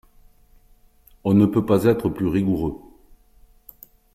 [1.23, 2.81] On ne peut pas être plus rigoureux